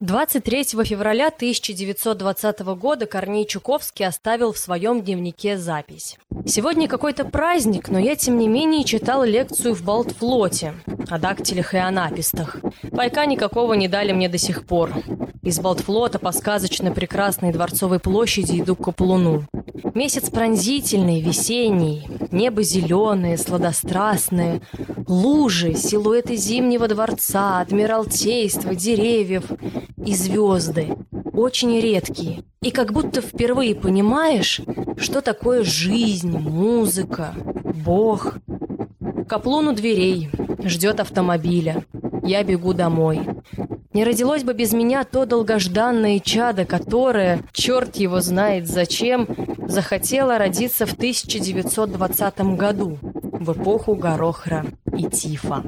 23 0.00 0.62
февраля 0.84 1.26
1920 1.26 2.60
года 2.60 3.06
Корней 3.06 3.44
Чуковский 3.44 4.06
оставил 4.06 4.52
в 4.52 4.58
своем 4.58 5.02
дневнике 5.02 5.58
запись. 5.58 6.16
«Сегодня 6.46 6.86
какой-то 6.86 7.24
праздник, 7.24 7.88
но 7.88 7.98
я, 7.98 8.14
тем 8.14 8.38
не 8.38 8.46
менее, 8.46 8.84
читал 8.84 9.24
лекцию 9.24 9.74
в 9.74 9.82
Балтфлоте 9.82 10.74
о 11.08 11.18
дактилях 11.18 11.74
и 11.74 11.78
анапистах. 11.78 12.58
Пайка 12.92 13.26
никакого 13.26 13.72
не 13.72 13.88
дали 13.88 14.12
мне 14.12 14.28
до 14.28 14.38
сих 14.38 14.66
пор. 14.66 14.92
Из 15.42 15.58
Балтфлота 15.58 16.20
по 16.20 16.30
сказочно 16.30 16.92
прекрасной 16.92 17.50
Дворцовой 17.50 17.98
площади 17.98 18.60
иду 18.60 18.76
к 18.76 18.84
Каплуну. 18.84 19.46
Месяц 19.94 20.30
пронзительный, 20.30 21.20
весенний, 21.20 22.06
небо 22.30 22.62
зеленое, 22.62 23.36
сладострастное, 23.36 24.60
лужи, 25.08 25.74
силуэты 25.74 26.36
Зимнего 26.36 26.86
дворца, 26.86 27.58
Адмиралтейства, 27.58 28.76
деревьев– 28.76 29.46
и 29.96 30.14
звезды, 30.14 30.96
очень 31.32 31.78
редкие. 31.80 32.42
И 32.62 32.70
как 32.70 32.92
будто 32.92 33.20
впервые 33.20 33.74
понимаешь, 33.74 34.60
что 34.96 35.20
такое 35.20 35.62
жизнь, 35.62 36.36
музыка, 36.36 37.34
Бог. 37.84 38.34
Каплун 39.28 39.68
у 39.68 39.72
дверей, 39.72 40.30
ждет 40.64 41.00
автомобиля. 41.00 41.84
Я 42.22 42.42
бегу 42.42 42.74
домой. 42.74 43.20
Не 43.92 44.04
родилось 44.04 44.44
бы 44.44 44.52
без 44.52 44.72
меня 44.72 45.04
то 45.04 45.26
долгожданное 45.26 46.18
чадо, 46.20 46.64
которое, 46.64 47.40
черт 47.52 47.96
его 47.96 48.20
знает 48.20 48.68
зачем, 48.68 49.26
захотело 49.66 50.38
родиться 50.38 50.86
в 50.86 50.92
1920 50.92 52.40
году, 52.56 52.98
в 53.02 53.52
эпоху 53.52 53.94
Горохра 53.94 54.66
и 54.96 55.04
Тифа. 55.04 55.62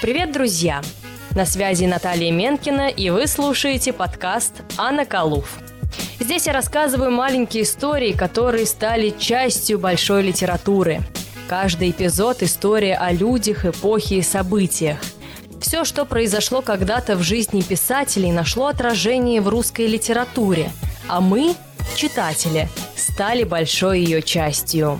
Привет, 0.00 0.32
друзья! 0.32 0.80
На 1.34 1.44
связи 1.44 1.84
Наталья 1.84 2.32
Менкина, 2.32 2.88
и 2.88 3.10
вы 3.10 3.26
слушаете 3.26 3.92
подкаст 3.92 4.62
«Анна 4.78 5.04
Калуф». 5.04 5.58
Здесь 6.18 6.46
я 6.46 6.54
рассказываю 6.54 7.10
маленькие 7.10 7.64
истории, 7.64 8.12
которые 8.12 8.64
стали 8.64 9.10
частью 9.10 9.78
большой 9.78 10.22
литературы. 10.22 11.02
Каждый 11.50 11.90
эпизод– 11.90 12.38
история 12.42 12.96
о 12.96 13.12
людях, 13.12 13.66
эпохе 13.66 14.16
и 14.16 14.22
событиях. 14.22 14.98
Все, 15.60 15.84
что 15.84 16.06
произошло 16.06 16.62
когда-то 16.62 17.14
в 17.14 17.22
жизни 17.22 17.60
писателей, 17.60 18.32
нашло 18.32 18.68
отражение 18.68 19.42
в 19.42 19.48
русской 19.48 19.86
литературе, 19.86 20.70
а 21.08 21.20
мы, 21.20 21.54
читатели, 21.94 22.70
стали 22.96 23.44
большой 23.44 24.00
ее 24.00 24.22
частью. 24.22 24.98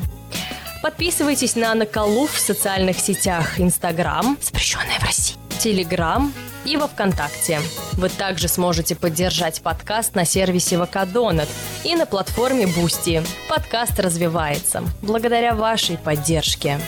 Подписывайтесь 0.83 1.57
на 1.57 1.75
Наколу 1.75 2.27
в 2.27 2.39
социальных 2.39 2.99
сетях 2.99 3.61
Инстаграм, 3.61 4.39
запрещенная 4.41 4.99
в 4.99 5.05
России, 5.05 5.37
Телеграм 5.59 6.33
и 6.65 6.79
во 6.79 6.89
Вконтакте. 6.89 7.61
Вы 7.93 8.09
также 8.09 8.49
сможете 8.49 8.97
поддержать 8.97 9.61
подкаст 9.61 10.15
на 10.15 10.25
сервисе 10.25 10.79
ВК 10.79 10.99
Донат 10.99 11.49
и 11.85 11.95
на 11.95 12.07
платформе 12.07 12.67
Бусти. 12.67 13.23
Подкаст 13.49 14.01
развивается 14.01 14.83
благодаря 15.03 15.55
вашей 15.55 15.99
поддержке. 15.99 16.81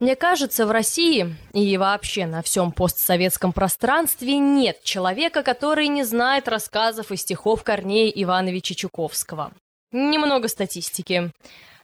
Мне 0.00 0.16
кажется, 0.16 0.66
в 0.66 0.70
России 0.70 1.36
и 1.52 1.76
вообще 1.76 2.24
на 2.24 2.40
всем 2.40 2.72
постсоветском 2.72 3.52
пространстве 3.52 4.38
нет 4.38 4.82
человека, 4.82 5.42
который 5.42 5.88
не 5.88 6.04
знает 6.04 6.48
рассказов 6.48 7.12
и 7.12 7.16
стихов 7.16 7.62
Корнея 7.64 8.08
Ивановича 8.08 8.74
Чуковского. 8.74 9.52
Немного 9.92 10.48
статистики. 10.48 11.30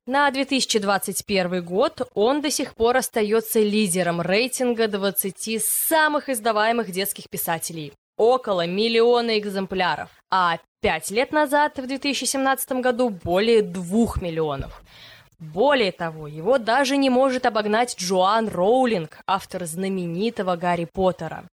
На 0.06 0.30
2021 0.30 1.62
год 1.62 2.08
он 2.14 2.40
до 2.40 2.50
сих 2.50 2.74
пор 2.74 2.96
остается 2.96 3.60
лидером 3.60 4.22
рейтинга 4.22 4.88
20 4.88 5.62
самых 5.62 6.30
издаваемых 6.30 6.90
детских 6.90 7.28
писателей. 7.28 7.92
Около 8.16 8.66
миллиона 8.66 9.38
экземпляров. 9.38 10.08
А 10.30 10.58
пять 10.80 11.10
лет 11.10 11.32
назад, 11.32 11.78
в 11.78 11.86
2017 11.86 12.80
году, 12.80 13.10
более 13.10 13.60
двух 13.60 14.22
миллионов. 14.22 14.80
Более 15.38 15.92
того, 15.92 16.26
его 16.26 16.56
даже 16.56 16.96
не 16.96 17.10
может 17.10 17.44
обогнать 17.44 17.96
Джоан 17.98 18.48
Роулинг, 18.48 19.18
автор 19.26 19.66
знаменитого 19.66 20.56
Гарри 20.56 20.88
Поттера. 20.90 21.46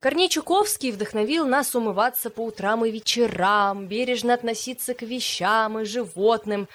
Корней 0.00 0.28
Чуковский 0.28 0.92
вдохновил 0.92 1.46
нас 1.46 1.74
умываться 1.74 2.30
по 2.30 2.42
утрам 2.42 2.84
и 2.84 2.90
вечерам, 2.90 3.86
бережно 3.86 4.34
относиться 4.34 4.94
к 4.94 5.02
вещам 5.02 5.80
и 5.80 5.84
животным. 5.84 6.68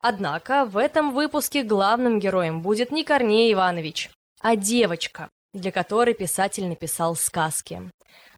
Однако 0.00 0.64
в 0.64 0.76
этом 0.76 1.12
выпуске 1.12 1.62
главным 1.62 2.18
героем 2.18 2.62
будет 2.62 2.90
не 2.90 3.04
Корней 3.04 3.52
Иванович, 3.52 4.10
а 4.40 4.56
девочка, 4.56 5.28
для 5.52 5.72
которой 5.72 6.14
писатель 6.14 6.66
написал 6.66 7.16
сказки. 7.16 7.90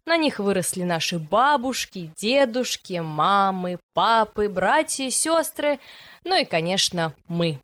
На 0.05 0.17
них 0.17 0.39
выросли 0.39 0.83
наши 0.83 1.19
бабушки, 1.19 2.11
дедушки, 2.17 2.99
мамы, 2.99 3.79
папы, 3.93 4.49
братья 4.49 5.09
сестры, 5.09 5.79
ну 6.23 6.35
и, 6.35 6.45
конечно, 6.45 7.13
мы. 7.27 7.59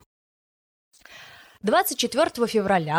24 1.62 2.46
февраля 2.46 2.98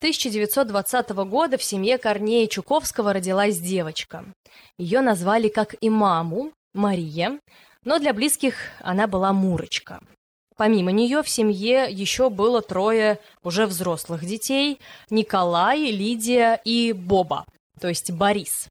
1920 0.00 1.10
года 1.10 1.58
в 1.58 1.62
семье 1.62 1.98
Корнея 1.98 2.48
Чуковского 2.48 3.12
родилась 3.12 3.58
девочка. 3.58 4.24
Ее 4.78 5.02
назвали, 5.02 5.48
как 5.48 5.76
и 5.80 5.88
маму, 5.88 6.52
Мария, 6.74 7.38
но 7.84 7.98
для 7.98 8.12
близких 8.12 8.56
она 8.80 9.06
была 9.06 9.32
Мурочка. 9.32 10.00
Помимо 10.60 10.92
нее 10.92 11.22
в 11.22 11.28
семье 11.30 11.86
еще 11.88 12.28
было 12.28 12.60
трое 12.60 13.18
уже 13.42 13.64
взрослых 13.64 14.26
детей– 14.26 14.78
Николай, 15.08 15.90
Лидия 15.90 16.60
и 16.66 16.92
Боба, 16.92 17.46
то 17.80 17.88
есть 17.88 18.10
Борис. 18.10 18.68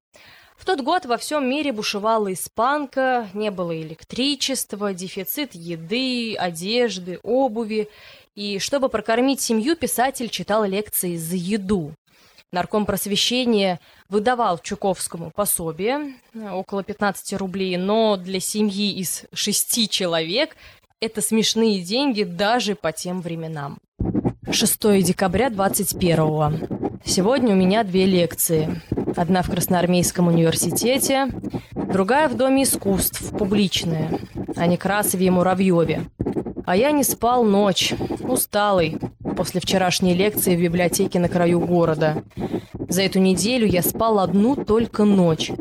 В 0.55 0.65
тот 0.65 0.81
год 0.81 1.07
во 1.07 1.17
всем 1.17 1.49
мире 1.49 1.71
бушевала 1.71 2.31
испанка, 2.31 3.27
не 3.33 3.49
было 3.49 3.75
электричества, 3.81 4.93
дефицит 4.93 5.55
еды, 5.55 6.35
одежды, 6.35 7.19
обуви. 7.23 7.89
И 8.35 8.59
чтобы 8.59 8.89
прокормить 8.89 9.41
семью, 9.41 9.75
писатель 9.75 10.29
читал 10.29 10.65
лекции 10.65 11.17
за 11.17 11.37
еду. 11.37 11.95
Нарком 12.51 12.87
просвещения 12.87 13.79
выдавал 14.09 14.57
Чуковскому 14.57 15.31
пособие, 15.31 16.15
около 16.51 16.83
15 16.83 17.33
рублей, 17.33 17.77
но 17.77 18.17
для 18.17 18.39
семьи 18.39 18.91
из 18.91 19.25
шести 19.33 19.87
человек 19.87 20.55
это 21.01 21.21
смешные 21.21 21.81
деньги 21.81 22.23
даже 22.23 22.75
по 22.75 22.91
тем 22.91 23.21
временам. 23.21 23.77
6 24.51 25.01
декабря 25.03 25.49
21 25.49 26.99
Сегодня 27.05 27.53
у 27.53 27.57
меня 27.57 27.83
две 27.83 28.05
лекции. 28.05 28.81
Одна 29.15 29.41
в 29.41 29.49
Красноармейском 29.49 30.27
университете, 30.27 31.29
другая 31.73 32.27
в 32.27 32.35
Доме 32.35 32.63
искусств, 32.63 33.31
публичная, 33.37 34.19
о 34.55 34.67
Некрасове 34.67 35.27
и 35.27 35.29
Муравьеве. 35.29 36.01
А 36.65 36.75
я 36.75 36.91
не 36.91 37.03
спал 37.03 37.43
ночь, 37.43 37.93
усталый, 38.21 38.97
после 39.37 39.61
вчерашней 39.61 40.13
лекции 40.13 40.55
в 40.55 40.61
библиотеке 40.61 41.19
на 41.19 41.29
краю 41.29 41.61
города. 41.61 42.23
За 42.89 43.03
эту 43.03 43.19
неделю 43.19 43.65
я 43.65 43.81
спал 43.81 44.19
одну 44.19 44.55
только 44.55 45.05
ночь 45.05 45.51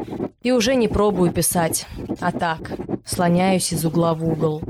и 0.42 0.50
уже 0.50 0.74
не 0.74 0.88
пробую 0.88 1.30
писать, 1.30 1.86
а 2.20 2.32
так, 2.32 2.72
слоняюсь 3.04 3.72
из 3.72 3.84
угла 3.84 4.14
в 4.14 4.28
угол. 4.28 4.62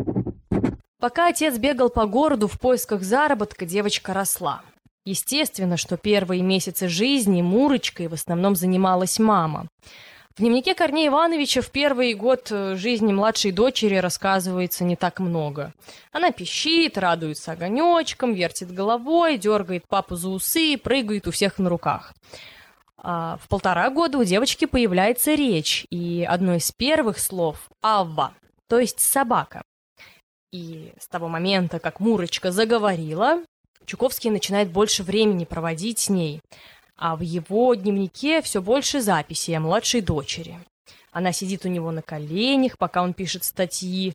Пока 1.01 1.29
отец 1.29 1.57
бегал 1.59 1.91
по 1.91 2.07
городу 2.07 2.49
в 2.49 2.59
поисках 2.59 3.03
заработка, 3.03 3.65
девочка 3.65 4.13
росла. 4.13 4.63
Естественно, 5.05 5.77
что 5.77 5.97
первые 5.97 6.43
месяцы 6.43 6.89
жизни 6.89 7.41
Мурочкой 7.41 8.09
в 8.09 8.15
основном 8.15 8.57
занималась 8.57 9.21
мама. 9.21 9.69
В 10.35 10.41
дневнике 10.41 10.75
Корнея 10.75 11.09
Ивановича 11.09 11.63
в 11.63 11.71
первый 11.71 12.15
год 12.15 12.49
э, 12.51 12.75
жизни 12.77 13.13
младшей 13.13 13.53
дочери 13.53 13.97
рассказывается 13.97 14.85
не 14.85 14.97
так 14.97 15.21
много. 15.21 15.73
Она 16.13 16.33
пищит, 16.33 16.99
радуется 16.99 17.53
огонечком, 17.53 18.35
вертит 18.35 18.73
головой, 18.73 19.39
дергает 19.39 19.87
папу 19.89 20.17
за 20.17 20.29
усы 20.29 20.77
прыгает 20.77 21.29
у 21.29 21.31
всех 21.31 21.59
на 21.59 21.69
руках. 21.69 22.13
А 22.99 23.39
в 23.43 23.49
полтора 23.49 23.89
года 23.91 24.19
у 24.19 24.25
девочки 24.25 24.65
появляется 24.65 25.35
речь, 25.35 25.87
и 25.91 26.27
одно 26.29 26.57
из 26.57 26.71
первых 26.73 27.21
слов– 27.21 27.71
«авва», 27.83 28.33
то 28.69 28.79
есть 28.81 29.01
«собака». 29.01 29.63
И 30.53 30.93
с 30.99 31.07
того 31.09 31.29
момента, 31.29 31.79
как 31.79 32.01
Мурочка 32.01 32.53
заговорила, 32.53 33.43
Чуковский 33.85 34.31
начинает 34.31 34.71
больше 34.71 35.03
времени 35.03 35.45
проводить 35.45 35.99
с 35.99 36.09
ней, 36.09 36.41
а 36.97 37.17
в 37.17 37.21
его 37.21 37.75
дневнике 37.75 38.43
все 38.43 38.63
больше 38.63 39.01
записей 39.01 39.57
о 39.57 39.61
младшей 39.61 40.01
дочери. 40.01 40.59
Она 41.13 41.33
сидит 41.33 41.65
у 41.65 41.69
него 41.69 41.91
на 41.91 42.03
коленях, 42.03 42.79
пока 42.79 43.03
он 43.03 43.15
пишет 43.15 43.45
статьи, 43.45 44.15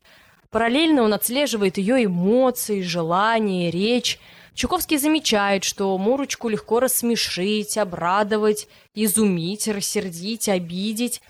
Параллельно 0.54 1.02
он 1.02 1.12
отслеживает 1.12 1.78
ее 1.78 2.04
эмоции, 2.04 2.80
желания, 2.80 3.72
речь. 3.72 4.20
Чуковский 4.54 4.98
замечает, 4.98 5.64
что 5.64 5.98
Мурочку 5.98 6.48
легко 6.48 6.78
рассмешить, 6.78 7.76
обрадовать, 7.76 8.68
изумить, 8.94 9.66
рассердить, 9.66 10.48
обидеть. 10.48 11.20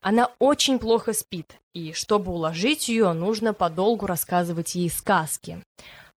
Она 0.00 0.30
очень 0.40 0.80
плохо 0.80 1.12
спит, 1.12 1.60
и 1.74 1.92
чтобы 1.92 2.32
уложить 2.32 2.88
ее, 2.88 3.12
нужно 3.12 3.54
подолгу 3.54 4.06
рассказывать 4.06 4.74
ей 4.74 4.90
сказки. 4.90 5.62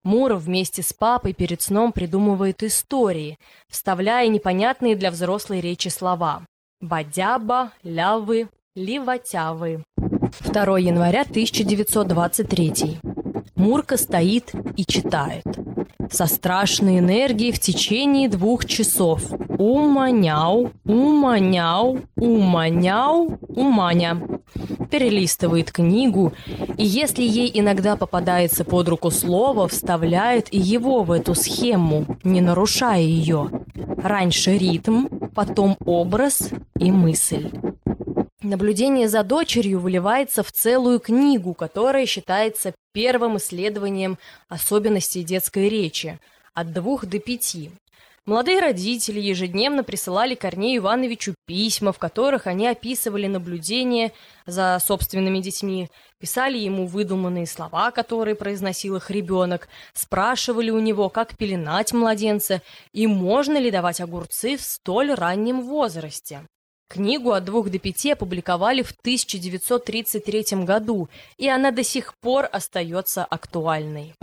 Муров 0.04 0.44
вместе 0.44 0.84
с 0.84 0.94
папой 0.94 1.34
перед 1.34 1.62
сном 1.62 1.92
придумывает 1.92 2.62
истории, 2.62 3.38
вставляя 3.70 4.28
непонятные 4.28 4.96
для 4.96 5.10
взрослой 5.12 5.62
речи 5.62 5.88
слова. 5.88 6.46
Бадяба, 6.82 7.72
лявы, 7.84 8.50
ливотявы. 8.76 9.84
2 10.42 10.80
января 10.80 11.22
1923. 11.22 13.00
Мурка 13.56 13.98
стоит 13.98 14.52
и 14.76 14.86
читает. 14.86 15.46
Со 16.16 16.28
страшной 16.28 17.00
энергией 17.00 17.52
в 17.52 17.60
течение 17.60 18.30
двух 18.30 18.64
часов. 18.64 19.22
Уманяу, 19.58 20.72
уманяу, 20.86 22.00
уманяу, 22.16 23.38
уманя. 23.50 24.22
Перелистывает 24.90 25.74
книгу, 25.74 26.32
и 26.78 26.86
если 26.86 27.24
ей 27.24 27.52
иногда 27.54 27.98
попадается 27.98 28.64
под 28.64 28.88
руку 28.88 29.12
слово, 29.12 29.68
вставляет 29.68 30.54
и 30.54 30.58
его 30.58 31.04
в 31.04 31.12
эту 31.12 31.36
схему, 31.36 32.06
не 32.24 32.40
нарушая 32.40 33.02
ее. 33.02 33.50
Раньше 34.02 34.58
ритм, 34.58 35.08
потом 35.36 35.76
образ 35.84 36.50
и 36.80 36.94
мысль. 36.94 37.52
Наблюдение 38.46 39.10
за 39.10 39.24
дочерью 39.24 39.80
выливается 39.80 40.44
в 40.44 40.52
целую 40.52 41.00
книгу, 41.00 41.56
которая 41.56 42.06
считается 42.06 42.76
первым 42.94 43.38
исследованием 43.38 44.20
особенностей 44.50 45.24
детской 45.24 45.68
речи 45.68 46.20
от 46.54 46.72
двух 46.72 47.08
до 47.08 47.18
пяти. 47.18 47.72
Молодые 48.28 48.60
родители 48.60 49.20
ежедневно 49.20 49.84
присылали 49.84 50.36
Корнею 50.36 50.78
Ивановичу 50.78 51.34
письма, 51.48 51.92
в 51.92 51.98
которых 51.98 52.46
они 52.46 52.68
описывали 52.68 53.26
наблюдения 53.26 54.12
за 54.46 54.78
собственными 54.80 55.40
детьми, 55.40 55.90
писали 56.20 56.60
ему 56.60 56.86
выдуманные 56.86 57.48
слова, 57.48 57.90
которые 57.90 58.36
произносил 58.36 58.98
их 58.98 59.10
ребенок, 59.10 59.70
спрашивали 59.94 60.70
у 60.70 60.80
него, 60.80 61.10
как 61.10 61.36
пеленать 61.36 61.94
младенца 61.94 62.62
и 62.94 63.08
можно 63.08 63.58
ли 63.58 63.72
давать 63.72 64.02
огурцы 64.02 64.56
в 64.56 64.62
столь 64.62 65.16
раннем 65.16 65.64
возрасте. 65.64 66.44
Книгу 66.88 67.32
«От 67.32 67.46
двух 67.46 67.70
до 67.70 67.80
пяти» 67.80 68.12
опубликовали 68.12 68.84
в 68.84 68.92
1933 68.92 70.64
году, 70.64 71.10
и 71.38 71.50
она 71.50 71.72
до 71.72 71.84
сих 71.84 72.14
пор 72.20 72.48
остается 72.52 73.26
актуальной. 73.26 74.14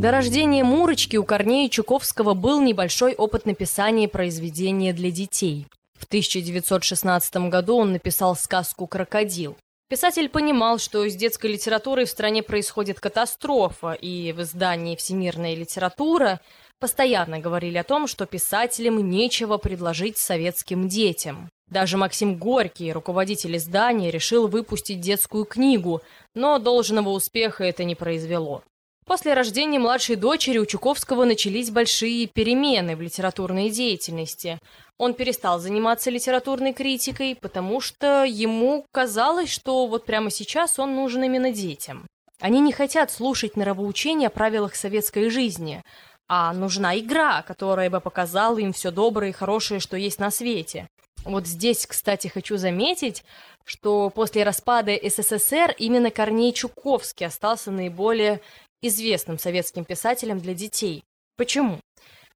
До 0.00 0.10
рождения 0.10 0.64
Мурочки 0.64 1.16
у 1.16 1.24
Корнея 1.24 1.68
Чуковского 1.68 2.34
был 2.34 2.60
небольшой 2.60 3.14
опыт 3.14 3.46
написания 3.46 4.08
произведения 4.08 4.92
для 4.92 5.10
детей. 5.10 5.66
В 5.98 6.06
1916 6.06 7.36
году 7.48 7.76
он 7.76 7.92
написал 7.92 8.34
сказку 8.34 8.86
«Крокодил». 8.86 9.56
Писатель 9.90 10.28
понимал, 10.28 10.78
что 10.78 11.06
с 11.08 11.14
детской 11.14 11.52
литературой 11.52 12.06
в 12.06 12.10
стране 12.10 12.42
происходит 12.42 12.98
катастрофа, 12.98 13.92
и 13.92 14.32
в 14.32 14.40
издании 14.42 14.96
«Всемирная 14.96 15.54
литература» 15.54 16.40
постоянно 16.80 17.38
говорили 17.38 17.78
о 17.78 17.84
том, 17.84 18.06
что 18.06 18.26
писателям 18.26 19.08
нечего 19.08 19.58
предложить 19.58 20.18
советским 20.18 20.88
детям. 20.88 21.50
Даже 21.68 21.96
Максим 21.96 22.36
Горький, 22.36 22.92
руководитель 22.92 23.56
издания, 23.56 24.10
решил 24.10 24.48
выпустить 24.48 25.00
детскую 25.00 25.44
книгу, 25.44 26.00
но 26.34 26.58
должного 26.58 27.10
успеха 27.10 27.62
это 27.62 27.84
не 27.84 27.94
произвело. 27.94 28.64
После 29.06 29.34
рождения 29.34 29.78
младшей 29.78 30.16
дочери 30.16 30.58
у 30.58 30.66
Чуковского 30.66 31.24
начались 31.24 31.70
большие 31.70 32.26
перемены 32.26 32.96
в 32.96 33.00
литературной 33.00 33.70
деятельности. 33.70 34.58
Он 34.98 35.14
перестал 35.14 35.58
заниматься 35.58 36.10
литературной 36.10 36.72
критикой, 36.72 37.36
потому 37.40 37.80
что 37.80 38.24
ему 38.24 38.84
казалось, 38.92 39.50
что 39.50 39.86
вот 39.86 40.06
прямо 40.06 40.30
сейчас 40.30 40.78
он 40.78 40.94
нужен 40.94 41.24
именно 41.24 41.52
детям. 41.52 42.06
Они 42.40 42.60
не 42.60 42.72
хотят 42.72 43.10
слушать 43.10 43.56
нравоучения 43.56 44.28
о 44.28 44.30
правилах 44.30 44.74
советской 44.74 45.28
жизни– 45.28 45.82
а 46.32 46.52
нужна 46.52 46.96
игра, 46.96 47.42
которая 47.42 47.90
бы 47.90 48.00
показала 48.00 48.56
им 48.58 48.72
все 48.72 48.92
доброе 48.92 49.30
и 49.30 49.32
хорошее, 49.32 49.80
что 49.80 49.96
есть 49.96 50.20
на 50.20 50.30
свете. 50.30 50.86
Вот 51.24 51.44
здесь, 51.48 51.86
кстати, 51.86 52.28
хочу 52.28 52.56
заметить, 52.56 53.24
что 53.64 54.10
после 54.10 54.44
распада 54.44 54.92
СССР 54.92 55.74
именно 55.76 56.12
Корней 56.12 56.52
Чуковский 56.52 57.26
остался 57.26 57.72
наиболее 57.72 58.40
известным 58.80 59.40
советским 59.40 59.84
писателем 59.84 60.38
для 60.38 60.54
детей. 60.54 61.02
Почему? 61.36 61.80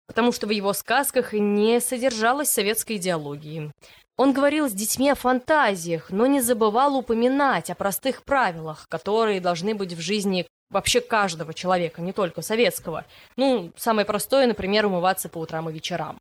Потому 0.09 0.33
что 0.33 0.49
в 0.49 0.51
его 0.51 0.73
сказках 0.73 1.33
не 1.33 1.81
содержалось 1.81 2.51
советской 2.51 2.97
идеологии. 2.97 3.71
Он 4.17 4.33
говорил 4.33 4.69
с 4.69 4.73
детьми 4.73 5.09
о 5.09 5.15
фантазиях, 5.15 6.11
но 6.11 6.27
не 6.27 6.41
забывал 6.41 6.97
упоминать 6.97 7.71
о 7.71 7.77
простых 7.77 8.25
правилах, 8.25 8.87
которые 8.89 9.41
должны 9.41 9.77
быть 9.77 9.93
в 9.93 10.01
жизни 10.01 10.49
вообще 10.71 11.01
каждого 11.01 11.55
человека, 11.55 12.03
не 12.03 12.13
только 12.13 12.43
советского. 12.43 13.05
Ну, 13.37 13.73
самое 13.77 14.07
простое, 14.07 14.47
например, 14.47 14.87
умываться 14.87 15.29
по 15.29 15.39
утрам 15.39 15.69
и 15.69 15.73
вечерам. 15.73 16.19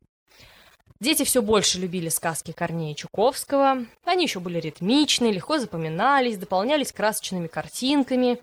Дети 1.00 1.24
все 1.24 1.42
больше 1.42 1.78
любили 1.78 2.08
сказки 2.08 2.52
Корнея 2.52 2.94
Чуковского. 2.94 3.84
Они 4.04 4.24
еще 4.24 4.40
были 4.40 4.58
ритмичны, 4.60 5.26
легко 5.32 5.58
запоминались, 5.58 6.38
дополнялись 6.38 6.92
красочными 6.92 7.46
картинками. 7.46 8.38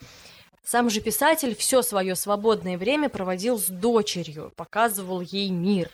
Сам 0.63 0.89
же 0.89 1.01
писатель 1.01 1.55
все 1.55 1.81
свое 1.81 2.15
свободное 2.15 2.77
время 2.77 3.09
проводил 3.09 3.57
с 3.57 3.65
дочерью, 3.67 4.53
показывал 4.55 5.21
ей 5.21 5.49
мир. 5.49 5.89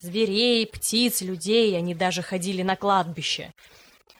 Зверей, 0.00 0.66
птиц, 0.66 1.20
людей, 1.20 1.76
они 1.76 1.94
даже 1.94 2.22
ходили 2.22 2.62
на 2.62 2.74
кладбище. 2.74 3.52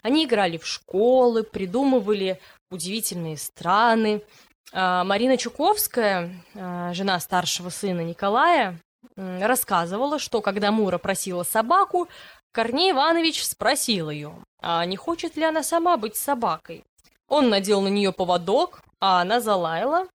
Они 0.03 0.25
играли 0.25 0.59
в 0.59 0.67
школы, 0.67 1.43
придумывали 1.43 2.39
удивительные 2.71 3.37
страны, 3.37 4.23
Марина 4.73 5.37
Чуковская, 5.37 6.31
а, 6.55 6.93
жена 6.93 7.19
старшего 7.21 7.71
сына 7.71 8.03
Николая, 8.03 8.79
рассказывала, 9.17 10.19
что 10.19 10.41
когда 10.41 10.71
Мура 10.71 10.99
просила 10.99 11.43
собаку, 11.43 12.09
Корней 12.53 12.93
Иванович 12.93 13.45
спросил 13.45 14.11
ее, 14.11 14.35
а 14.61 14.85
не 14.85 14.97
хочет 14.97 15.37
ли 15.37 15.45
она 15.45 15.63
сама 15.63 15.97
быть 15.97 16.17
собакой. 16.17 16.85
Он 17.29 17.49
надел 17.49 17.81
на 17.81 17.89
нее 17.89 18.13
поводок, 18.13 18.81
а 19.01 19.21
она 19.21 19.41
залаяла. 19.41 20.07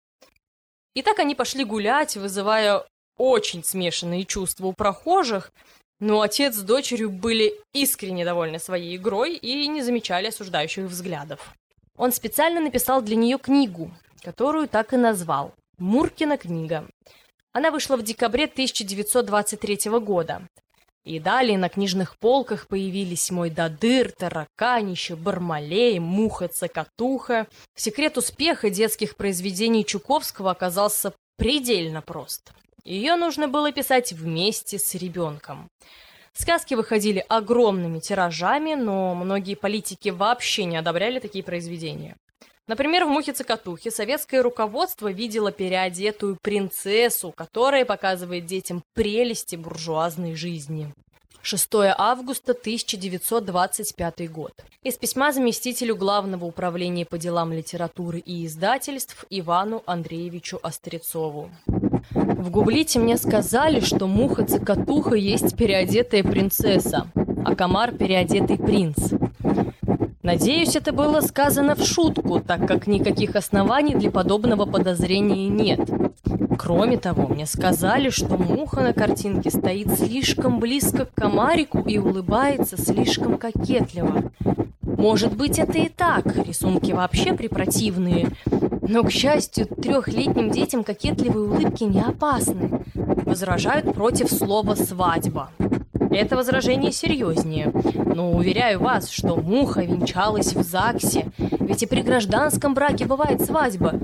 И 0.95 1.01
так 1.01 1.19
они 1.19 1.35
пошли 1.35 1.63
гулять, 1.63 2.17
вызывая 2.17 2.83
очень 3.17 3.63
смешанные 3.63 4.25
чувства 4.25 4.67
у 4.67 4.73
прохожих, 4.73 5.51
но 5.99 6.21
отец 6.21 6.55
с 6.55 6.63
дочерью 6.63 7.09
были 7.09 7.53
искренне 7.71 8.25
довольны 8.25 8.59
своей 8.59 8.97
игрой 8.97 9.35
и 9.35 9.67
не 9.67 9.81
замечали 9.81 10.27
осуждающих 10.27 10.85
взглядов. 10.85 11.53
Он 11.95 12.11
специально 12.11 12.59
написал 12.59 13.01
для 13.01 13.15
нее 13.15 13.37
книгу, 13.37 13.91
которую 14.23 14.67
так 14.67 14.93
и 14.93 14.97
назвал 14.97 15.53
«Муркина 15.77 16.37
книга». 16.37 16.87
Она 17.51 17.69
вышла 17.69 17.97
в 17.97 18.03
декабре 18.03 18.45
1923 18.45 19.91
года. 19.99 20.47
И 21.03 21.19
далее 21.19 21.57
на 21.57 21.67
книжных 21.67 22.17
полках 22.17 22.67
появились 22.67 23.29
«Мой 23.29 23.49
дадыр», 23.49 24.11
«Тараканище», 24.11 25.15
«Бармалей», 25.15 25.99
«Муха», 25.99 26.47
«Цокотуха». 26.47 27.47
Секрет 27.75 28.17
успеха 28.17 28.69
детских 28.69 29.17
произведений 29.17 29.85
Чуковского 29.85 30.51
оказался 30.51 31.13
предельно 31.37 32.01
прост. 32.01 32.53
Ее 32.85 33.15
нужно 33.15 33.47
было 33.47 33.71
писать 33.71 34.13
вместе 34.13 34.79
с 34.79 34.95
ребенком. 34.95 35.67
Сказки 36.33 36.73
выходили 36.73 37.23
огромными 37.29 37.99
тиражами, 37.99 38.73
но 38.73 39.13
многие 39.13 39.55
политики 39.55 40.09
вообще 40.09 40.65
не 40.65 40.77
одобряли 40.77 41.19
такие 41.19 41.43
произведения. 41.43 42.15
Например, 42.65 43.03
в 43.03 43.09
«Мухе-цокотухе» 43.09 43.91
советское 43.91 44.41
руководство 44.41 45.11
видело 45.11 45.51
переодетую 45.51 46.37
принцессу, 46.41 47.33
которая 47.35 47.83
показывает 47.83 48.45
детям 48.45 48.83
прелести 48.93 49.57
буржуазной 49.57 50.35
жизни. 50.35 50.93
6 51.41 51.69
августа 51.97 52.53
1925 52.53 54.31
год. 54.31 54.53
Из 54.81 54.95
письма 54.95 55.33
заместителю 55.33 55.97
Главного 55.97 56.45
управления 56.45 57.05
по 57.05 57.17
делам 57.17 57.51
литературы 57.51 58.19
и 58.19 58.45
издательств 58.45 59.25
Ивану 59.29 59.83
Андреевичу 59.85 60.57
Острецову. 60.63 61.51
В 62.11 62.49
Гублите 62.49 62.97
мне 62.97 63.17
сказали, 63.17 63.81
что 63.81 64.07
муха-цокотуха 64.07 65.15
есть 65.15 65.57
переодетая 65.57 66.23
принцесса, 66.23 67.07
а 67.43 67.55
комар– 67.55 67.91
переодетый 67.97 68.57
принц. 68.57 68.95
Надеюсь, 70.23 70.77
это 70.77 70.93
было 70.93 71.19
сказано 71.19 71.75
в 71.75 71.83
шутку, 71.83 72.39
так 72.39 72.65
как 72.65 72.87
никаких 72.87 73.35
оснований 73.35 73.93
для 73.93 74.09
подобного 74.09 74.65
подозрения 74.65 75.49
нет. 75.49 75.81
Кроме 76.57 76.95
того, 76.95 77.27
мне 77.27 77.45
сказали, 77.45 78.09
что 78.09 78.37
муха 78.37 78.79
на 78.79 78.93
картинке 78.93 79.49
стоит 79.49 79.99
слишком 79.99 80.61
близко 80.61 81.05
к 81.05 81.13
комарику 81.13 81.81
и 81.81 81.97
улыбается 81.97 82.81
слишком 82.81 83.37
кокетливо. 83.37 84.31
Может 84.81 85.35
быть, 85.35 85.59
это 85.59 85.77
и 85.77 85.89
так, 85.89 86.25
рисунки 86.47 86.93
вообще 86.93 87.33
препротивные. 87.33 88.29
Но, 88.87 89.03
к 89.03 89.11
счастью, 89.11 89.65
трехлетним 89.65 90.51
детям 90.51 90.85
кокетливые 90.85 91.49
улыбки 91.49 91.83
не 91.83 91.99
опасны. 91.99 92.85
Возражают 93.25 93.93
против 93.93 94.31
слова 94.31 94.75
«свадьба». 94.75 95.49
Это 96.13 96.35
возражение 96.35 96.91
серьезнее. 96.91 97.71
Но 98.05 98.33
уверяю 98.33 98.79
вас, 98.79 99.09
что 99.09 99.35
муха 99.35 99.81
венчалась 99.81 100.53
в 100.53 100.61
ЗАГСе. 100.61 101.25
Ведь 101.59 101.81
и 101.81 101.87
при 101.87 102.01
гражданском 102.01 102.75
браке 102.75 103.05
бывает 103.05 103.41
свадьба. 103.41 103.95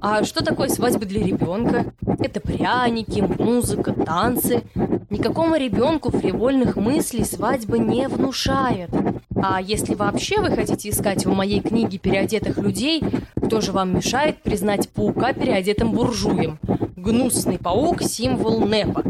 А 0.00 0.24
что 0.24 0.42
такое 0.42 0.68
свадьба 0.68 1.04
для 1.04 1.22
ребенка? 1.22 1.92
Это 2.20 2.40
пряники, 2.40 3.20
музыка, 3.20 3.92
танцы. 3.92 4.62
Никакому 5.10 5.56
ребенку 5.56 6.10
фривольных 6.10 6.76
мыслей 6.76 7.24
свадьба 7.24 7.78
не 7.78 8.08
внушает. 8.08 8.90
А 9.36 9.60
если 9.60 9.94
вообще 9.94 10.40
вы 10.40 10.50
хотите 10.50 10.88
искать 10.88 11.26
в 11.26 11.32
моей 11.34 11.60
книге 11.60 11.98
переодетых 11.98 12.58
людей, 12.58 13.02
кто 13.36 13.60
же 13.60 13.72
вам 13.72 13.94
мешает 13.94 14.42
признать 14.42 14.88
паука 14.88 15.32
переодетым 15.34 15.92
буржуем? 15.92 16.58
Гнусный 16.96 17.58
паук– 17.58 18.02
символ 18.02 18.60
НЭПа. 18.66 19.04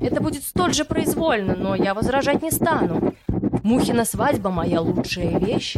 Это 0.00 0.22
будет 0.22 0.44
столь 0.44 0.72
же 0.74 0.84
произвольно, 0.84 1.54
но 1.54 1.74
я 1.74 1.94
возражать 1.94 2.42
не 2.42 2.50
стану. 2.50 3.14
Мухина 3.62 4.04
свадьба– 4.04 4.50
моя 4.50 4.80
лучшая 4.80 5.38
вещь. 5.38 5.76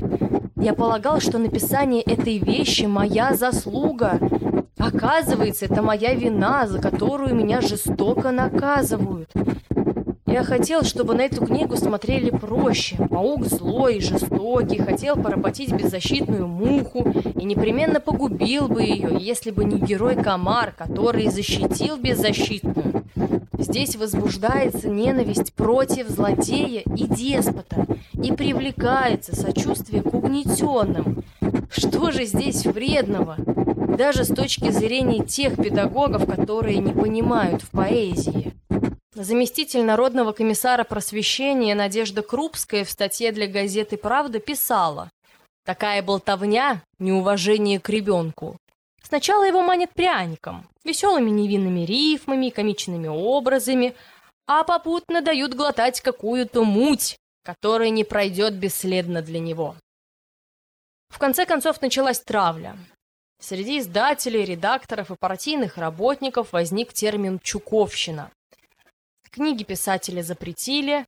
Я 0.57 0.75
полагал, 0.75 1.21
что 1.21 1.39
написание 1.39 2.03
этой 2.03 2.39
вещи– 2.39 2.85
моя 2.87 3.35
заслуга. 3.35 4.21
Оказывается, 4.79 5.65
это 5.65 5.83
моя 5.83 6.15
вина, 6.15 6.67
за 6.67 6.81
которую 6.81 7.35
меня 7.35 7.61
жестоко 7.61 8.31
наказывают. 8.31 9.31
Я 10.27 10.45
хотел, 10.45 10.83
чтобы 10.83 11.15
на 11.15 11.23
эту 11.23 11.45
книгу 11.45 11.77
смотрели 11.77 12.31
проще. 12.31 12.97
Паук 12.97 13.45
злой 13.47 14.01
жестокий, 14.01 14.79
хотел 14.79 15.17
поработить 15.17 15.73
беззащитную 15.73 16.47
муху 16.47 17.07
и 17.39 17.45
непременно 17.45 18.01
погубил 18.01 18.67
бы 18.69 18.83
ее, 18.83 19.17
если 19.21 19.51
бы 19.51 19.65
не 19.65 19.79
герой-комар, 19.79 20.73
который 20.77 21.29
защитил 21.29 21.99
беззащитную. 21.99 22.92
Здесь 23.59 23.97
возбуждается 23.97 24.89
ненависть 24.89 25.55
против 25.55 26.09
злодея 26.09 26.83
и 26.83 27.07
деспота, 27.07 27.87
и 28.15 28.33
привлекается 28.33 29.35
сочувствие 29.35 30.03
к 30.03 30.13
угнетенным. 30.13 31.25
Что 31.71 32.11
же 32.11 32.25
здесь 32.25 32.67
вредного? 32.67 33.37
Даже 33.97 34.25
с 34.25 34.35
точки 34.35 34.71
зрения 34.71 35.25
тех 35.25 35.57
педагогов, 35.57 36.27
которые 36.27 36.79
не 36.79 36.93
понимают 36.93 37.63
в 37.63 37.71
поэзии. 37.71 38.53
Заместитель 39.15 39.85
Народного 39.85 40.33
комиссара 40.33 40.85
просвещения 40.85 41.75
Надежда 41.75 42.23
Крупская 42.23 42.85
в 42.85 42.91
статье 42.91 43.31
для 43.31 43.47
газеты 43.47 43.99
«Правда» 43.99 44.39
писала 44.41 45.11
«Такая 45.65 46.03
болтовня– 46.03 46.83
неуважение 46.99 47.79
к 47.79 47.89
ребенку. 47.91 48.57
Сначала 49.03 49.45
его 49.45 49.63
манят 49.63 49.93
пряником, 49.93 50.69
веселыми 50.85 51.31
невинными 51.31 51.81
рифмами, 51.81 52.51
комичными 52.51 53.09
образами, 53.09 53.95
а 54.47 54.65
попутно 54.65 55.21
дают 55.21 55.55
глотать 55.55 56.01
какую-то 56.01 56.65
муть, 56.65 57.17
которая 57.45 57.91
не 57.91 58.05
пройдет 58.05 58.55
бесследно 58.55 59.23
для 59.23 59.41
него. 59.41 59.77
В 61.09 61.19
конце 61.19 61.45
концов 61.45 61.81
началась 61.83 62.21
травля. 62.21 62.77
Среди 63.41 63.81
издателей, 63.81 64.45
редакторов 64.45 65.11
и 65.11 65.17
партийных 65.17 65.77
работников 65.77 66.53
возник 66.53 66.93
термин 66.93 67.41
«чуковщина». 67.43 68.31
Книги 69.31 69.65
писатели 69.65 70.23
запретили, 70.23 71.07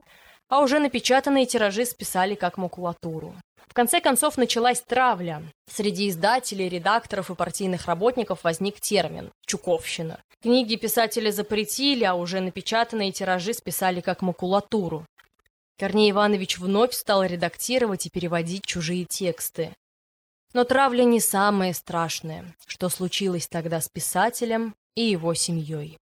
а 0.49 0.61
уже 0.61 0.79
напечатанные 0.79 1.47
тиражи 1.47 1.85
списали 1.87 2.35
как 2.35 2.59
макулатуру. 2.59 3.35
В 3.67 3.75
конце 3.75 4.01
концов 4.01 4.37
началась 4.37 4.81
травля. 4.81 5.43
Среди 5.71 6.09
издателей, 6.09 6.69
редакторов 6.69 7.31
и 7.31 7.35
партийных 7.35 7.87
работников 7.87 8.45
возник 8.45 8.81
термин 8.81 9.33
«чуковщина». 9.47 10.21
Книги 10.43 10.77
писатели 10.77 11.31
запретили, 11.31 12.05
а 12.05 12.15
уже 12.15 12.41
напечатанные 12.41 13.13
тиражи 13.13 13.55
списали 13.55 14.01
как 14.01 14.21
макулатуру. 14.21 15.07
Корней 15.79 16.11
Иванович 16.11 16.59
вновь 16.59 16.93
стал 16.93 17.25
редактировать 17.25 18.07
и 18.07 18.11
переводить 18.11 18.65
чужие 18.65 19.07
тексты. 19.07 19.75
Но 20.53 20.65
травля 20.65 21.03
не 21.03 21.19
самое 21.19 21.75
страшное, 21.75 22.55
что 22.67 22.89
случилось 22.89 23.49
тогда 23.49 23.81
с 23.81 23.89
писателем 23.89 24.75
и 24.95 25.03
его 25.03 25.35
семьей. 25.35 25.99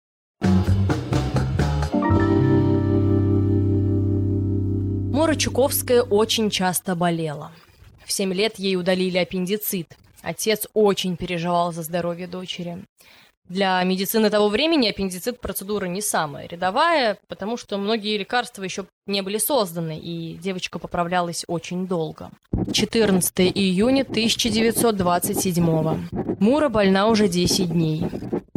Мора 5.30 5.38
Чуковская 5.38 6.02
очень 6.02 6.50
часто 6.50 6.96
болела. 6.96 7.52
В 8.04 8.10
семь 8.10 8.34
лет 8.34 8.58
ей 8.58 8.74
удалили 8.74 9.16
аппендицит. 9.16 9.96
Отец 10.22 10.66
очень 10.74 11.16
переживал 11.16 11.72
за 11.72 11.84
здоровье 11.84 12.26
дочери. 12.26 12.84
Для 13.48 13.80
медицины 13.84 14.28
того 14.28 14.48
времени 14.48 14.88
аппендицит 14.88 15.40
процедура 15.40 15.86
не 15.86 16.00
самая 16.00 16.48
рядовая, 16.48 17.16
потому 17.28 17.56
что 17.56 17.78
многие 17.78 18.18
лекарства 18.18 18.64
еще 18.64 18.86
не 19.06 19.22
были 19.22 19.38
созданы, 19.38 20.00
и 20.00 20.34
девочка 20.34 20.80
поправлялась 20.80 21.44
очень 21.46 21.86
долго. 21.86 22.32
14 22.72 23.40
июня 23.54 24.02
1927 24.02 26.08
Мура 26.40 26.68
больна 26.68 27.06
уже 27.06 27.28
10 27.28 27.70
дней. 27.70 28.02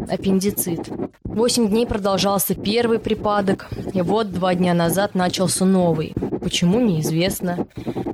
Аппендицит. 0.09 0.89
Восемь 1.33 1.67
дней 1.67 1.87
продолжался 1.87 2.53
первый 2.53 2.99
припадок, 2.99 3.67
и 3.91 4.01
вот 4.03 4.31
два 4.31 4.53
дня 4.53 4.75
назад 4.75 5.15
начался 5.15 5.65
новый. 5.65 6.13
Почему, 6.41 6.79
неизвестно. 6.79 7.65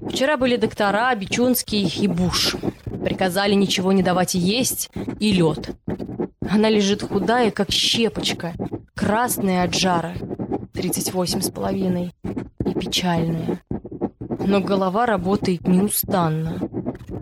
Вчера 0.10 0.38
были 0.38 0.56
доктора 0.56 1.14
Бичунский 1.16 1.86
и 1.86 2.08
Буш. 2.08 2.56
Приказали 3.04 3.56
ничего 3.56 3.92
не 3.92 4.04
давать 4.04 4.36
есть 4.36 4.90
и 5.20 5.34
лед. 5.34 5.72
Она 6.50 6.70
лежит 6.70 7.04
худая, 7.04 7.52
как 7.52 7.72
щепочка, 7.72 8.54
красная 8.96 9.66
от 9.66 9.76
жара, 9.76 10.14
38 10.74 11.42
с 11.42 11.50
половиной, 11.52 12.14
и 12.66 12.74
печальная. 12.74 13.62
Но 14.46 14.62
голова 14.62 15.06
работает 15.06 15.68
неустанно. 15.68 16.58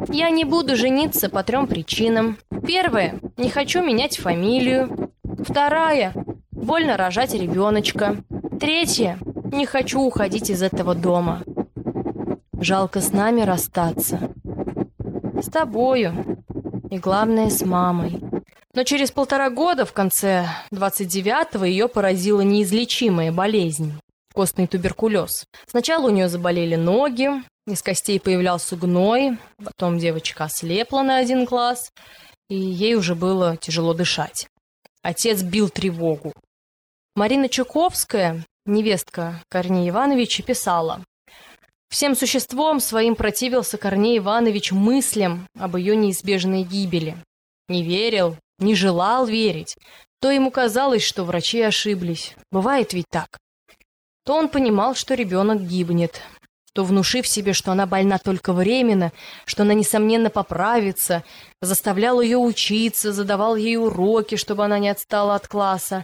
Я 0.09 0.29
не 0.29 0.45
буду 0.45 0.75
жениться 0.75 1.27
по 1.27 1.41
трем 1.41 1.65
причинам. 1.65 2.37
Первое– 2.67 3.15
не 3.37 3.49
хочу 3.49 3.83
менять 3.83 4.17
фамилию. 4.17 5.06
Вторая– 5.37 6.13
больно 6.51 6.97
рожать 6.97 7.33
ребеночка. 7.33 8.17
Третье– 8.59 9.19
не 9.51 9.65
хочу 9.65 10.01
уходить 10.01 10.49
из 10.49 10.61
этого 10.61 10.95
дома. 10.95 11.43
Жалко 12.59 13.01
с 13.01 13.11
нами 13.11 13.41
расстаться. 13.41 14.31
С 15.41 15.49
тобою. 15.49 16.43
И 16.89 16.97
главное, 16.97 17.49
с 17.49 17.63
мамой. 17.63 18.21
Но 18.73 18.83
через 18.83 19.11
полтора 19.11 19.49
года, 19.49 19.85
в 19.85 19.93
конце 19.93 20.47
29-го, 20.71 21.65
ее 21.65 21.87
поразила 21.87 22.41
неизлечимая 22.41 23.31
болезнь– 23.31 23.93
костный 24.33 24.67
туберкулез. 24.67 25.45
Сначала 25.65 26.07
у 26.07 26.11
нее 26.11 26.29
заболели 26.29 26.75
ноги, 26.75 27.29
из 27.65 27.81
костей 27.81 28.19
появлялся 28.19 28.75
гной, 28.75 29.37
потом 29.63 29.97
девочка 29.97 30.45
ослепла 30.45 31.01
на 31.01 31.17
один 31.17 31.45
глаз, 31.45 31.91
и 32.49 32.55
ей 32.55 32.95
уже 32.95 33.15
было 33.15 33.57
тяжело 33.57 33.93
дышать. 33.93 34.47
Отец 35.07 35.41
бил 35.41 35.69
тревогу. 35.69 36.33
Марина 37.15 37.47
Чуковская, 37.47 38.45
невестка 38.65 39.41
Корнея 39.47 39.91
Ивановича, 39.91 40.43
писала. 40.43 41.01
Всем 41.89 42.13
существом 42.13 42.81
своим 42.81 43.15
противился 43.15 43.77
Корней 43.77 44.17
Иванович 44.17 44.73
мыслям 44.73 45.47
об 45.57 45.77
ее 45.77 45.95
неизбежной 45.95 46.63
гибели. 46.63 47.15
Не 47.69 47.83
верил, 47.83 48.35
не 48.59 48.75
желал 48.75 49.25
верить. 49.25 49.77
То 50.19 50.29
ему 50.29 50.51
казалось, 50.51 51.03
что 51.03 51.23
врачи 51.23 51.61
ошиблись. 51.61 52.35
Бывает 52.51 52.91
ведь 52.91 53.07
так. 53.09 53.37
То 54.25 54.33
он 54.33 54.49
понимал, 54.49 54.93
что 54.93 55.13
ребенок 55.13 55.61
гибнет, 55.61 56.21
то, 56.77 56.83
внушив 56.83 57.27
себе, 57.27 57.53
что 57.53 57.71
она 57.71 57.87
больна 57.87 58.19
только 58.19 58.53
временно, 58.53 59.11
что 59.45 59.63
она, 59.63 59.73
несомненно, 59.73 60.29
поправится, 60.29 61.23
заставлял 61.59 62.21
ее 62.21 62.37
учиться, 62.37 63.11
задавал 63.11 63.55
ей 63.55 63.77
уроки, 63.77 64.35
чтобы 64.35 64.63
она 64.63 64.77
не 64.77 64.89
отстала 64.89 65.33
от 65.33 65.47
класса, 65.47 66.03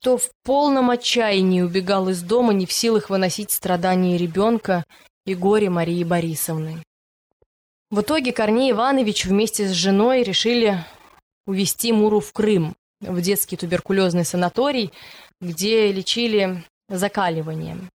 то 0.00 0.16
в 0.16 0.30
полном 0.44 0.90
отчаянии 0.90 1.60
убегал 1.60 2.08
из 2.08 2.22
дома, 2.22 2.52
не 2.52 2.66
в 2.66 2.72
силах 2.72 3.10
выносить 3.10 3.50
страдания 3.50 4.16
ребенка 4.16 4.84
и 5.24 5.34
горе 5.34 5.70
Марии 5.70 6.04
Борисовны. 6.04 6.84
В 7.90 8.02
итоге 8.02 8.30
Корней 8.30 8.70
Иванович 8.70 9.24
вместе 9.24 9.66
с 9.66 9.72
женой 9.72 10.22
решили 10.22 10.84
увезти 11.48 11.92
Муру 11.92 12.20
в 12.20 12.32
Крым, 12.32 12.76
в 13.00 13.20
детский 13.20 13.56
туберкулезный 13.56 14.24
санаторий, 14.24 14.92
где 15.40 15.90
лечили 15.90 16.62
закаливанием. 16.88 17.90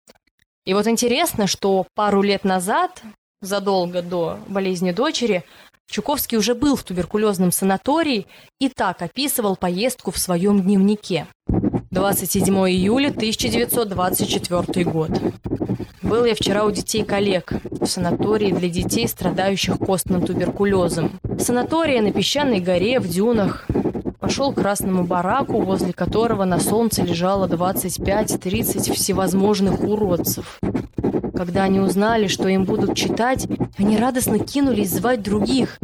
И 0.67 0.75
вот 0.75 0.89
интересно, 0.89 1.47
что 1.47 1.87
пару 1.95 2.23
лет 2.23 2.45
назад, 2.45 3.01
задолго 3.41 4.03
до 4.03 4.39
болезни 4.49 4.91
дочери, 4.91 5.45
Чуковский 5.89 6.37
уже 6.37 6.57
был 6.57 6.75
в 6.75 6.83
туберкулезном 6.83 7.53
санатории 7.53 8.27
и 8.59 8.69
так 8.69 9.01
описывал 9.01 9.55
поездку 9.55 10.11
в 10.11 10.19
своем 10.19 10.61
дневнике. 10.61 11.29
27 11.93 12.53
июля 12.69 13.11
1924 13.11 14.85
год. 14.91 15.11
Был 16.03 16.25
я 16.25 16.35
вчера 16.35 16.65
у 16.65 16.73
детей 16.73 17.05
коллег 17.05 17.53
в 17.71 17.87
санатории 17.87 18.51
для 18.51 18.69
детей, 18.69 19.07
страдающих 19.07 19.79
костным 19.79 20.27
туберкулезом. 20.27 21.21
Санатория 21.39 22.03
на 22.03 22.13
песчаной 22.13 22.59
горе 22.59 22.99
в 22.99 23.09
дюнах. 23.09 23.69
Пошел 24.21 24.53
к 24.53 24.57
красному 24.57 25.05
бараку, 25.05 25.61
возле 25.61 25.93
которого 25.93 26.45
на 26.45 26.59
солнце 26.59 27.03
лежало 27.03 27.47
25-30 27.47 28.93
всевозможных 28.93 29.83
уродцев. 29.83 30.59
Когда 31.35 31.65
они 31.65 31.81
узнали, 31.81 32.27
что 32.27 32.49
им 32.49 32.65
будут 32.65 32.97
читать, 32.97 33.47
они 33.79 33.97
радостно 33.97 34.39
кинулись 34.39 34.91
звать 34.91 35.23
других. 35.23 35.79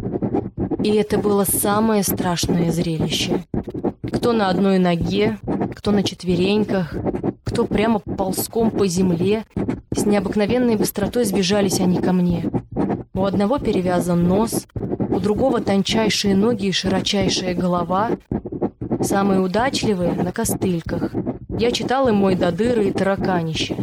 И 0.83 0.91
это 0.95 1.19
было 1.19 1.45
самое 1.45 2.03
страшное 2.03 2.73
зрелище. 2.73 3.45
Кто 4.11 4.33
на 4.33 4.49
одной 4.49 4.79
ноге, 4.79 5.39
кто 5.75 5.91
на 5.91 6.03
четвереньках, 6.03 6.95
кто 7.53 7.67
прямо 7.67 7.99
ползком 7.99 8.71
по 8.71 8.87
земле. 8.87 9.45
С 9.95 10.07
необыкновенной 10.07 10.77
быстротой 10.77 11.25
сбежались 11.27 11.81
они 11.81 12.01
ко 12.01 12.13
мне. 12.13 12.51
У 13.13 13.25
одного 13.25 13.59
перевязан 13.59 14.27
нос, 14.27 14.67
у 15.13 15.21
другого 15.21 15.61
тончайшие 15.61 16.35
ноги 16.35 16.67
и 16.67 16.73
широчайшая 16.73 17.55
голова. 17.55 18.13
Самые 19.03 19.41
удачливые— 19.41 20.13
на 20.15 20.33
костыльках. 20.33 21.13
Я 21.59 21.71
читал 21.71 22.09
им 22.09 22.17
мой 22.17 22.35
додыры 22.35 22.89
и 22.89 22.93
тараканище. 22.93 23.77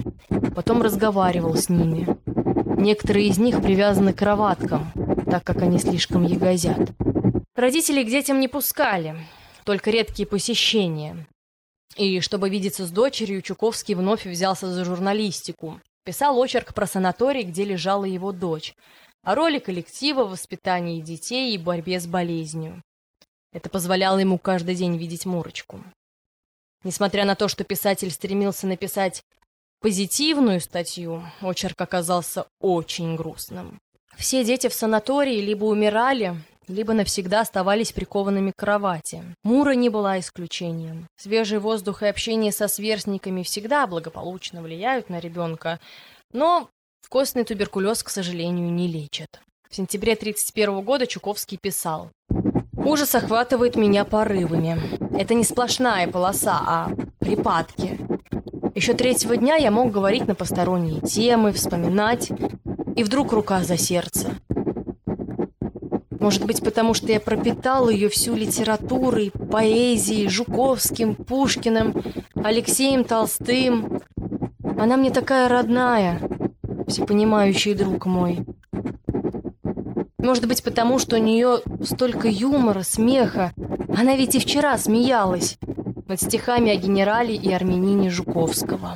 Потом 0.55 0.81
разговаривал 0.81 1.55
с 1.55 1.69
ними. 1.69 2.07
Некоторые 2.79 3.27
из 3.27 3.37
них 3.37 3.61
привязаны 3.61 4.13
к 4.13 4.17
кроваткам, 4.17 4.91
так 5.29 5.43
как 5.43 5.61
они 5.61 5.77
слишком 5.77 6.23
ягозят. 6.23 6.91
Родителей 7.55 8.05
к 8.05 8.09
детям 8.09 8.39
не 8.39 8.47
пускали, 8.47 9.15
только 9.65 9.91
редкие 9.91 10.27
посещения. 10.27 11.27
И 11.95 12.21
чтобы 12.21 12.49
видеться 12.49 12.85
с 12.85 12.91
дочерью, 12.91 13.41
Чуковский 13.41 13.95
вновь 13.95 14.25
взялся 14.25 14.71
за 14.71 14.85
журналистику. 14.85 15.79
Писал 16.05 16.39
очерк 16.39 16.73
про 16.73 16.87
санаторий, 16.87 17.43
где 17.43 17.65
лежала 17.65 18.05
его 18.05 18.31
дочь, 18.31 18.73
о 19.23 19.35
роли 19.35 19.59
коллектива 19.59 20.23
в 20.25 20.31
воспитании 20.31 21.01
детей 21.01 21.53
и 21.53 21.57
борьбе 21.57 21.99
с 21.99 22.07
болезнью. 22.07 22.81
Это 23.51 23.69
позволяло 23.69 24.19
ему 24.19 24.37
каждый 24.37 24.75
день 24.75 24.97
видеть 24.97 25.25
Мурочку. 25.25 25.83
Несмотря 26.83 27.25
на 27.25 27.35
то, 27.35 27.47
что 27.47 27.63
писатель 27.63 28.11
стремился 28.11 28.67
написать 28.67 29.23
позитивную 29.81 30.61
статью, 30.61 31.23
очерк 31.41 31.81
оказался 31.81 32.45
очень 32.59 33.15
грустным. 33.15 33.79
Все 34.17 34.43
дети 34.43 34.67
в 34.67 34.73
санатории 34.73 35.41
либо 35.41 35.65
умирали, 35.65 36.35
либо 36.67 36.93
навсегда 36.93 37.41
оставались 37.41 37.91
прикованными 37.91 38.51
к 38.51 38.59
кровати. 38.59 39.23
Мура 39.43 39.71
не 39.71 39.89
была 39.89 40.19
исключением. 40.19 41.07
Свежий 41.17 41.59
воздух 41.59 42.03
и 42.03 42.07
общение 42.07 42.51
со 42.51 42.67
сверстниками 42.67 43.43
всегда 43.43 43.87
благополучно 43.87 44.61
влияют 44.61 45.09
на 45.09 45.19
ребенка, 45.19 45.79
но 46.31 46.69
костный 47.09 47.43
туберкулез, 47.43 48.03
к 48.03 48.09
сожалению, 48.09 48.71
не 48.71 48.87
лечат. 48.87 49.41
В 49.69 49.75
сентябре 49.75 50.13
1931 50.13 50.81
года 50.81 51.07
Чуковский 51.07 51.57
писал 51.57 52.11
«Ужас 52.77 53.15
охватывает 53.15 53.75
меня 53.75 54.05
порывами. 54.05 54.79
Это 55.17 55.33
не 55.33 55.43
сплошная 55.43 56.07
полоса, 56.07 56.59
а 56.65 56.91
припадки. 57.19 57.99
Еще 58.75 58.93
третьего 58.93 59.35
дня 59.37 59.55
я 59.55 59.71
мог 59.71 59.91
говорить 59.91 60.27
на 60.27 60.35
посторонние 60.35 61.01
темы, 61.01 61.51
вспоминать, 61.51 62.31
и 62.95 63.03
вдруг 63.03 63.33
рука 63.33 63.63
за 63.63 63.77
сердце. 63.77 64.29
Может 66.19 66.45
быть, 66.45 66.63
потому 66.63 66.93
что 66.93 67.11
я 67.11 67.19
пропитал 67.19 67.89
ее 67.89 68.09
всю 68.09 68.35
литературой, 68.35 69.31
поэзией, 69.51 70.27
Жуковским, 70.27 71.15
Пушкиным, 71.15 72.03
Алексеем 72.35 73.03
Толстым. 73.03 74.01
Она 74.77 74.97
мне 74.97 75.11
такая 75.11 75.49
родная, 75.49 76.19
всепонимающий 76.89 77.73
друг 77.73 78.05
мой. 78.05 78.45
Может 80.17 80.47
быть, 80.47 80.63
потому 80.63 80.99
что 80.99 81.15
у 81.15 81.19
нее 81.19 81.61
столько 81.83 82.27
юмора, 82.27 82.83
смеха. 82.83 83.53
Она 83.97 84.15
ведь 84.15 84.35
и 84.35 84.39
вчера 84.39 84.77
смеялась 84.77 85.57
над 86.07 86.21
стихами 86.21 86.71
о 86.71 86.75
генерале 86.75 87.35
и 87.35 87.51
армянине 87.53 88.09
Жуковского. 88.09 88.93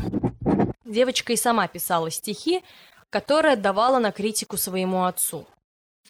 Девочка 0.86 1.34
и 1.34 1.38
сама 1.38 1.68
писала 1.68 2.12
стихи, 2.12 2.62
которые 3.10 3.54
отдавала 3.54 4.00
на 4.00 4.12
критику 4.12 4.58
своему 4.58 5.06
отцу. 5.06 5.48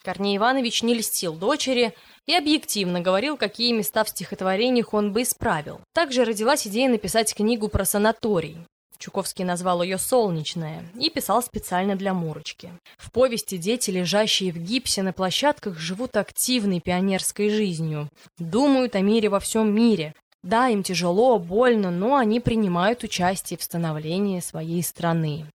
Корней 0.04 0.36
Иванович 0.38 0.84
не 0.84 0.93
льстил 0.96 1.34
дочери 1.34 1.93
и 2.26 2.36
объективно 2.36 3.00
говорил, 3.00 3.38
какие 3.38 3.72
места 3.72 4.04
в 4.04 4.10
стихотворениях 4.10 4.93
он 4.93 5.13
бы 5.13 5.22
исправил. 5.22 5.80
Также 5.93 6.26
родилась 6.26 6.67
идея 6.67 6.89
написать 6.89 7.34
книгу 7.34 7.69
про 7.69 7.86
санаторий. 7.86 8.58
Чуковский 9.04 9.44
назвал 9.44 9.84
ее 9.84 9.98
«Солнечная» 9.98 10.86
и 10.98 11.10
писал 11.10 11.44
специально 11.44 11.98
для 11.98 12.13
Мурочки. 12.13 12.72
В 12.98 13.12
повести 13.12 13.58
дети, 13.58 13.92
лежащие 13.92 14.54
в 14.54 14.58
гипсе 14.58 15.04
на 15.04 15.12
площадках, 15.12 15.78
живут 15.78 16.16
активной 16.16 16.80
пионерской 16.80 17.50
жизнью. 17.50 18.08
Думают 18.38 18.96
о 18.96 19.02
мире 19.02 19.28
во 19.28 19.42
всем 19.42 19.76
мире. 19.76 20.13
Да, 20.42 20.70
им 20.70 20.84
тяжело, 20.84 21.38
больно, 21.38 21.92
но 21.92 22.16
они 22.16 22.39
принимают 22.39 23.04
участие 23.04 23.58
в 23.58 23.63
становлении 23.63 24.39
своей 24.39 24.82
страны. 24.82 25.48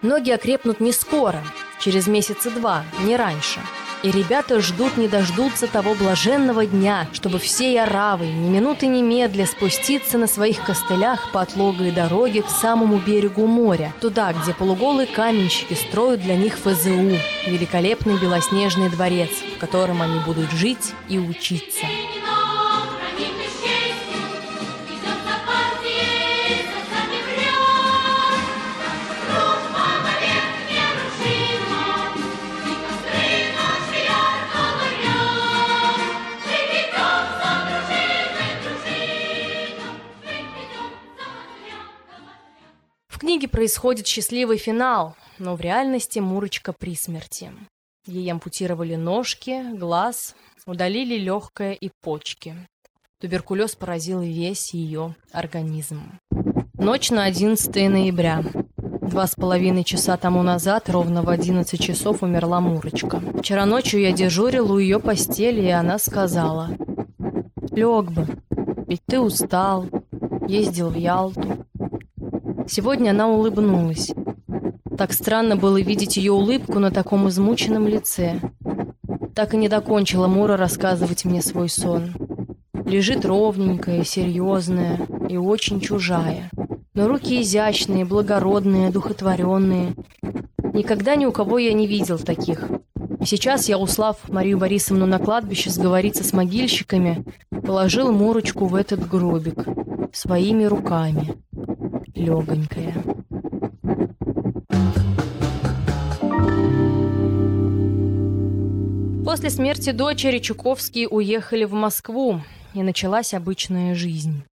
Ноги 0.00 0.30
окрепнут 0.30 0.80
не 0.80 0.92
скоро, 0.92 1.44
через 1.80 2.06
месяца 2.06 2.50
два, 2.50 2.86
не 3.02 3.14
раньше. 3.14 3.60
И 4.02 4.10
ребята 4.10 4.60
ждут 4.60 4.96
не 4.96 5.06
дождутся 5.06 5.68
того 5.68 5.94
блаженного 5.94 6.66
дня, 6.66 7.06
чтобы 7.12 7.38
всей 7.38 7.80
оравой 7.80 8.32
ни 8.32 8.48
минуты 8.48 8.88
медля 8.88 9.46
спуститься 9.46 10.18
на 10.18 10.26
своих 10.26 10.64
костылях 10.64 11.30
по 11.30 11.40
отлогой 11.40 11.92
дороге 11.92 12.42
к 12.42 12.48
самому 12.48 12.98
берегу 12.98 13.46
моря, 13.46 13.92
туда, 14.00 14.32
где 14.32 14.54
полуголые 14.54 15.06
каменщики 15.06 15.74
строят 15.74 16.20
для 16.20 16.36
них 16.36 16.58
ФЗУ, 16.58 17.16
великолепный 17.46 18.18
белоснежный 18.18 18.90
дворец, 18.90 19.30
в 19.56 19.60
котором 19.60 20.02
они 20.02 20.18
будут 20.20 20.50
жить 20.50 20.94
и 21.08 21.18
учиться. 21.18 21.86
Книге 43.42 43.48
происходит 43.48 44.06
счастливый 44.06 44.56
финал, 44.56 45.16
но 45.40 45.56
в 45.56 45.60
реальности 45.60 46.20
Мурочка 46.20 46.72
при 46.72 46.94
смерти. 46.94 47.50
Ей 48.06 48.30
ампутировали 48.30 48.94
ножки, 48.94 49.64
глаз, 49.76 50.36
удалили 50.64 51.16
легкое 51.16 51.72
и 51.72 51.90
почки. 52.02 52.54
Туберкулез 53.20 53.74
поразил 53.74 54.20
весь 54.20 54.74
ее 54.74 55.16
организм. 55.32 56.20
Ночь 56.74 57.10
на 57.10 57.24
11 57.24 57.74
ноября. 57.90 58.44
Два 58.76 59.26
с 59.26 59.34
половиной 59.34 59.82
часа 59.82 60.16
тому 60.16 60.44
назад, 60.44 60.88
ровно 60.88 61.22
в 61.22 61.28
11 61.28 61.82
часов, 61.82 62.22
умерла 62.22 62.60
Мурочка. 62.60 63.20
Вчера 63.40 63.66
ночью 63.66 64.00
я 64.00 64.12
дежурил 64.12 64.70
у 64.70 64.78
ее 64.78 65.00
постели, 65.00 65.62
и 65.62 65.70
она 65.70 65.98
сказала, 65.98 66.68
«Лег 67.72 68.12
бы, 68.12 68.24
ведь 68.86 69.02
ты 69.04 69.18
устал, 69.18 69.88
ездил 70.46 70.90
в 70.90 70.96
Ялту, 70.96 71.61
Сегодня 72.68 73.10
она 73.10 73.28
улыбнулась. 73.28 74.12
Так 74.96 75.12
странно 75.12 75.56
было 75.56 75.80
видеть 75.80 76.16
ее 76.16 76.32
улыбку 76.32 76.78
на 76.78 76.90
таком 76.90 77.28
измученном 77.28 77.88
лице. 77.88 78.40
Так 79.34 79.54
и 79.54 79.56
не 79.56 79.68
докончила 79.68 80.26
Мура 80.26 80.56
рассказывать 80.56 81.24
мне 81.24 81.42
свой 81.42 81.68
сон. 81.68 82.12
Лежит 82.84 83.24
ровненькая, 83.24 84.04
серьезная 84.04 85.00
и 85.28 85.36
очень 85.36 85.80
чужая. 85.80 86.50
Но 86.94 87.08
руки 87.08 87.40
изящные, 87.40 88.04
благородные, 88.04 88.90
духотворенные. 88.90 89.94
Никогда 90.74 91.16
ни 91.16 91.24
у 91.24 91.32
кого 91.32 91.58
я 91.58 91.72
не 91.72 91.86
видел 91.86 92.18
таких. 92.18 92.68
И 93.20 93.24
сейчас 93.24 93.68
я, 93.68 93.78
услав 93.78 94.28
Марию 94.28 94.58
Борисовну 94.58 95.06
на 95.06 95.18
кладбище 95.18 95.70
сговориться 95.70 96.22
с 96.22 96.32
могильщиками, 96.32 97.24
положил 97.64 98.12
Мурочку 98.12 98.66
в 98.66 98.74
этот 98.74 99.08
гробик 99.08 99.64
своими 100.12 100.64
руками 100.64 101.36
легонькая. 102.14 102.94
После 109.24 109.50
смерти 109.50 109.92
дочери 109.92 110.38
Чуковские 110.38 111.08
уехали 111.08 111.64
в 111.64 111.72
Москву, 111.72 112.40
и 112.74 112.82
началась 112.82 113.34
обычная 113.34 113.94
жизнь. 113.94 114.44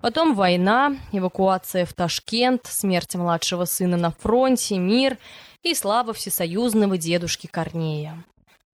Потом 0.00 0.34
война, 0.34 0.96
эвакуация 1.12 1.86
в 1.86 1.92
Ташкент, 1.92 2.66
смерть 2.66 3.14
младшего 3.14 3.64
сына 3.64 3.96
на 3.96 4.10
фронте, 4.10 4.78
мир 4.78 5.16
и 5.62 5.74
слава 5.74 6.12
всесоюзного 6.12 6.98
дедушки 6.98 7.46
Корнея. 7.46 8.24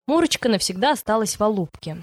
Мурочка 0.06 0.50
навсегда 0.50 0.92
осталась 0.92 1.40
в 1.40 1.44
Алубке 1.44 1.98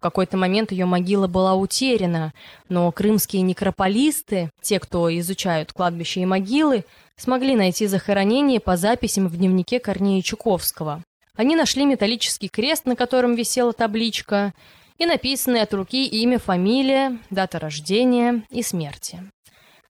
какой-то 0.00 0.36
момент 0.36 0.72
ее 0.72 0.86
могила 0.86 1.26
была 1.26 1.54
утеряна, 1.54 2.32
но 2.68 2.90
крымские 2.92 3.42
некрополисты, 3.42 4.50
те, 4.60 4.78
кто 4.78 5.16
изучают 5.18 5.72
кладбища 5.72 6.20
и 6.20 6.26
могилы, 6.26 6.84
смогли 7.16 7.56
найти 7.56 7.86
захоронение 7.86 8.60
по 8.60 8.76
записям 8.76 9.28
в 9.28 9.36
дневнике 9.36 9.80
Корнея 9.80 10.22
Чуковского. 10.22 11.02
Они 11.36 11.56
нашли 11.56 11.84
металлический 11.84 12.48
крест, 12.48 12.86
на 12.86 12.96
котором 12.96 13.34
висела 13.34 13.72
табличка, 13.72 14.52
и 14.98 15.06
написанные 15.06 15.64
от 15.64 15.74
руки 15.74 16.06
имя, 16.06 16.38
фамилия, 16.38 17.18
дата 17.30 17.58
рождения 17.58 18.42
и 18.50 18.62
смерти. 18.62 19.20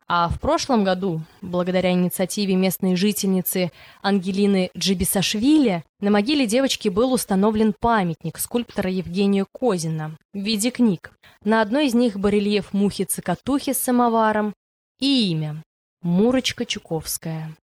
А 0.06 0.28
в 0.28 0.38
прошлом 0.38 0.84
году, 0.84 1.22
благодаря 1.40 1.92
инициативе 1.92 2.56
местной 2.56 2.94
жительницы 2.94 3.72
Ангелины 4.02 4.70
Джибисашвили, 4.76 5.82
на 6.00 6.10
могиле 6.10 6.46
девочки 6.46 6.90
был 6.90 7.14
установлен 7.14 7.74
памятник 7.78 8.38
скульптора 8.38 8.90
Евгения 8.90 9.46
Козина 9.50 10.16
в 10.34 10.38
виде 10.38 10.70
книг. 10.70 11.12
На 11.42 11.62
одной 11.62 11.86
из 11.86 11.94
них 11.94 12.18
барельеф 12.18 12.74
мухи-цикатухи 12.74 13.72
с 13.72 13.78
самоваром 13.78 14.52
и 15.00 15.30
имя– 15.30 15.62
Мурочка 16.02 16.66
Чуковская. 16.66 17.56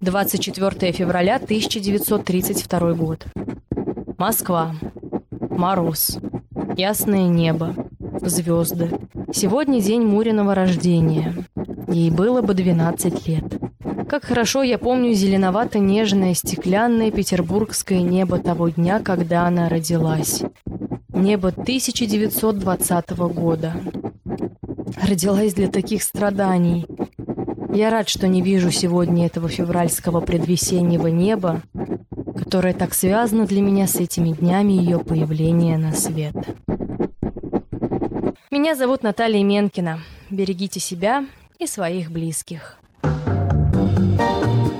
24 0.00 0.92
февраля 0.92 1.36
1932 1.36 2.92
год. 2.94 3.26
Москва. 4.16 4.74
Мороз. 5.50 6.18
Ясное 6.76 7.28
небо. 7.28 7.74
Звезды. 8.28 8.90
Сегодня 9.32 9.80
день 9.80 10.02
Муриного 10.02 10.54
рождения. 10.54 11.34
Ей 11.88 12.10
было 12.10 12.40
бы 12.40 12.54
12 12.54 13.28
лет. 13.28 13.44
Как 14.08 14.24
хорошо 14.24 14.62
я 14.62 14.78
помню 14.78 15.12
зеленовато-нежное 15.12 16.34
стеклянное 16.34 17.10
петербургское 17.10 18.00
небо 18.00 18.38
того 18.38 18.70
дня, 18.70 19.00
когда 19.00 19.46
она 19.46 19.68
родилась. 19.68 20.42
Небо 21.08 21.48
1920 21.48 23.10
года. 23.10 23.74
Родилась 25.02 25.54
для 25.54 25.68
таких 25.68 26.02
страданий. 26.02 26.86
Я 27.74 27.90
рад, 27.90 28.08
что 28.08 28.28
не 28.28 28.40
вижу 28.40 28.70
сегодня 28.70 29.26
этого 29.26 29.48
февральского 29.48 30.20
предвесеннего 30.20 31.08
неба, 31.08 31.62
которое 32.36 32.72
так 32.72 32.94
связано 32.94 33.46
для 33.46 33.60
меня 33.60 33.86
с 33.86 33.96
этими 33.96 34.30
днями 34.30 34.72
ее 34.72 34.98
появления 34.98 35.76
на 35.76 35.92
свет. 35.92 36.34
Меня 38.54 38.76
зовут 38.76 39.02
Наталья 39.02 39.42
Менкина. 39.42 39.98
Берегите 40.30 40.78
себя 40.78 41.26
и 41.58 41.66
своих 41.66 42.12
близких. 42.12 42.78
Thank 43.02 44.68
you 44.68 44.73